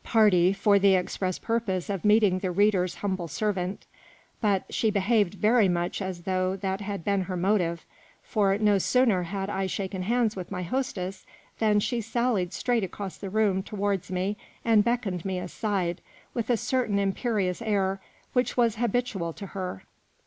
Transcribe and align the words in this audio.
party 0.03 0.51
for 0.51 0.79
the 0.79 0.95
express 0.95 1.37
purpose 1.37 1.87
of 1.87 2.03
meeting 2.03 2.39
the 2.39 2.49
reader's 2.49 2.95
humble 3.05 3.27
servant; 3.27 3.85
but 4.41 4.63
she 4.73 4.89
behaved 4.89 5.35
very 5.35 5.69
much 5.69 6.01
as 6.01 6.23
though 6.23 6.55
that 6.55 6.81
had 6.81 7.03
been 7.05 7.21
her 7.21 7.37
motive, 7.37 7.85
for 8.23 8.57
no 8.57 8.79
sooner 8.79 9.21
had 9.21 9.47
I 9.47 9.67
shaken 9.67 10.01
hands 10.01 10.35
with 10.35 10.49
my 10.49 10.63
hostess 10.63 11.23
than 11.59 11.79
she 11.79 12.01
sailed 12.01 12.51
straight 12.51 12.83
across 12.83 13.17
the 13.17 13.29
room 13.29 13.61
to 13.61 13.75
wards 13.75 14.09
me 14.11 14.37
and 14.65 14.83
beckoned 14.83 15.23
me 15.23 15.37
aside, 15.37 16.01
with 16.33 16.49
a 16.49 16.57
certain 16.57 16.97
imperious 16.97 17.61
air 17.61 18.01
which 18.33 18.57
was 18.57 18.77
habitual 18.77 19.33
to 19.33 19.45
her. 19.53 19.83